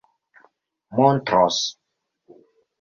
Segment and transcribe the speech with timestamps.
[0.95, 1.61] montros